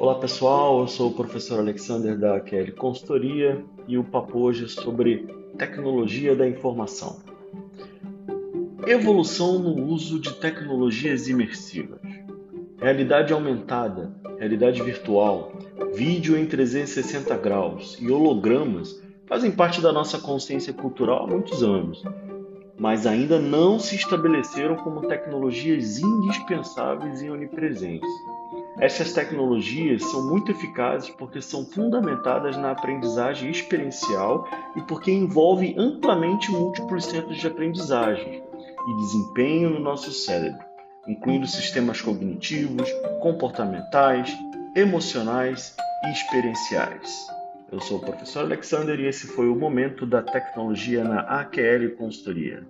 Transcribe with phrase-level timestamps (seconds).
[0.00, 4.66] Olá pessoal, eu sou o professor Alexander da AQL Consultoria e o papo hoje é
[4.66, 5.26] sobre
[5.58, 7.18] tecnologia da informação.
[8.86, 12.00] Evolução no uso de tecnologias imersivas.
[12.78, 15.52] Realidade aumentada, realidade virtual,
[15.92, 22.02] vídeo em 360 graus e hologramas fazem parte da nossa consciência cultural há muitos anos,
[22.78, 28.08] mas ainda não se estabeleceram como tecnologias indispensáveis e onipresentes.
[28.80, 36.50] Essas tecnologias são muito eficazes porque são fundamentadas na aprendizagem experiencial e porque envolvem amplamente
[36.50, 38.42] múltiplos centros de aprendizagem
[38.88, 40.64] e desempenho no nosso cérebro,
[41.06, 44.34] incluindo sistemas cognitivos, comportamentais,
[44.74, 47.26] emocionais e experienciais.
[47.70, 52.66] Eu sou o professor Alexander e esse foi o momento da tecnologia na AQL Consultoria.